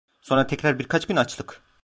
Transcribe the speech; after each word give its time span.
Sonra 0.21 0.47
tekrar 0.47 0.79
birkaç 0.79 1.07
gün 1.07 1.15
açlık… 1.15 1.61